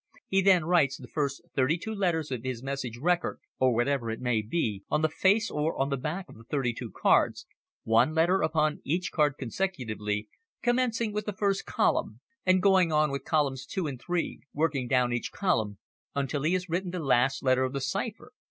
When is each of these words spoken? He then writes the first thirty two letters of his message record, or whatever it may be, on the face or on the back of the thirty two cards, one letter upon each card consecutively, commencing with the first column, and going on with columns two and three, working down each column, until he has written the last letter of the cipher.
He 0.25 0.41
then 0.41 0.65
writes 0.65 0.97
the 0.97 1.07
first 1.07 1.43
thirty 1.55 1.77
two 1.77 1.93
letters 1.93 2.31
of 2.31 2.41
his 2.43 2.63
message 2.63 2.97
record, 2.97 3.39
or 3.59 3.71
whatever 3.71 4.09
it 4.09 4.19
may 4.19 4.41
be, 4.41 4.83
on 4.89 5.03
the 5.03 5.09
face 5.09 5.51
or 5.51 5.79
on 5.79 5.89
the 5.89 5.95
back 5.95 6.27
of 6.27 6.33
the 6.37 6.43
thirty 6.43 6.73
two 6.73 6.89
cards, 6.89 7.45
one 7.83 8.15
letter 8.15 8.41
upon 8.41 8.81
each 8.83 9.11
card 9.11 9.35
consecutively, 9.37 10.27
commencing 10.63 11.13
with 11.13 11.27
the 11.27 11.33
first 11.33 11.67
column, 11.67 12.19
and 12.47 12.63
going 12.63 12.91
on 12.91 13.11
with 13.11 13.25
columns 13.25 13.63
two 13.63 13.85
and 13.85 14.01
three, 14.01 14.41
working 14.55 14.87
down 14.87 15.13
each 15.13 15.31
column, 15.31 15.77
until 16.15 16.41
he 16.41 16.53
has 16.53 16.67
written 16.67 16.89
the 16.89 16.99
last 16.99 17.43
letter 17.43 17.63
of 17.63 17.73
the 17.73 17.79
cipher. 17.79 18.33